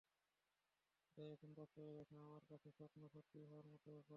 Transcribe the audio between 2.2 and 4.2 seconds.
আমার কাছে স্বপ্ন সত্যি হওয়ার মতো ব্যাপার।